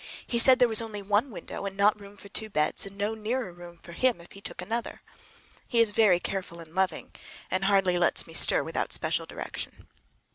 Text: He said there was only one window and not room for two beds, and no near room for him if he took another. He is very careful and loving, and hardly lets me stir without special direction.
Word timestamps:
He 0.25 0.39
said 0.39 0.57
there 0.57 0.67
was 0.67 0.81
only 0.81 1.03
one 1.03 1.29
window 1.29 1.63
and 1.67 1.77
not 1.77 2.01
room 2.01 2.17
for 2.17 2.27
two 2.27 2.49
beds, 2.49 2.87
and 2.87 2.97
no 2.97 3.13
near 3.13 3.51
room 3.51 3.77
for 3.77 3.91
him 3.91 4.19
if 4.19 4.31
he 4.31 4.41
took 4.41 4.59
another. 4.59 5.03
He 5.67 5.79
is 5.79 5.91
very 5.91 6.19
careful 6.19 6.59
and 6.59 6.73
loving, 6.73 7.11
and 7.51 7.65
hardly 7.65 7.99
lets 7.99 8.25
me 8.25 8.33
stir 8.33 8.63
without 8.63 8.91
special 8.91 9.27
direction. 9.27 9.85